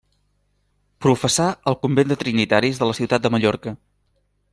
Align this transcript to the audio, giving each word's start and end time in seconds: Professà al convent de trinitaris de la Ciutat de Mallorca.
Professà 1.05 1.45
al 1.71 1.77
convent 1.83 2.09
de 2.13 2.17
trinitaris 2.23 2.81
de 2.81 2.89
la 2.93 2.97
Ciutat 3.01 3.27
de 3.29 3.33
Mallorca. 3.37 3.75